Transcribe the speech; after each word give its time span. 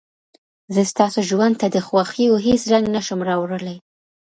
زه 0.73 0.81
ستاسو 0.91 1.19
ژوند 1.29 1.55
ته 1.61 1.67
د 1.75 1.77
خوښيو 1.87 2.35
هېڅ 2.45 2.61
رنګ 2.73 2.85
نه 2.95 3.01
شم 3.05 3.19
راوړلى. 3.29 3.75